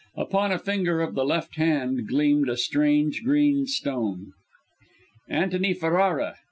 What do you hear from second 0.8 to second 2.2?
of the left hand